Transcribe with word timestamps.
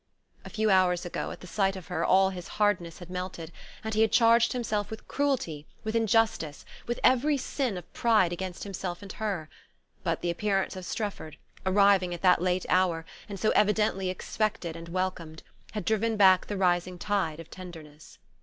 A 0.43 0.49
few 0.49 0.71
hours 0.71 1.05
ago, 1.05 1.29
at 1.29 1.41
the 1.41 1.45
sight 1.45 1.75
of 1.75 1.85
her, 1.89 2.03
all 2.03 2.31
his 2.31 2.47
hardness 2.57 2.97
had 2.97 3.11
melted, 3.11 3.51
and 3.83 3.93
he 3.93 4.01
had 4.01 4.11
charged 4.11 4.51
himself 4.51 4.89
with 4.89 5.07
cruelty, 5.07 5.67
with 5.83 5.95
injustice, 5.95 6.65
with 6.87 6.99
every 7.03 7.37
sin 7.37 7.77
of 7.77 7.93
pride 7.93 8.33
against 8.33 8.63
himself 8.63 9.03
and 9.03 9.11
her; 9.21 9.47
but 10.03 10.21
the 10.21 10.31
appearance 10.31 10.75
of 10.75 10.87
Strefford, 10.87 11.37
arriving 11.67 12.15
at 12.15 12.23
that 12.23 12.41
late 12.41 12.65
hour, 12.67 13.05
and 13.29 13.39
so 13.39 13.51
evidently 13.51 14.09
expected 14.09 14.75
and 14.75 14.89
welcomed, 14.89 15.43
had 15.73 15.85
driven 15.85 16.17
back 16.17 16.47
the 16.47 16.57
rising 16.57 16.97
tide 16.97 17.39
of 17.39 17.51
tenderness. 17.51 18.17